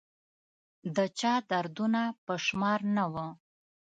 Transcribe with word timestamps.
د 0.95 0.97
چا 1.19 1.33
دردونه 1.49 2.01
په 2.25 2.33
شمار 2.45 2.79
نه 2.97 3.05
وه 3.13 3.27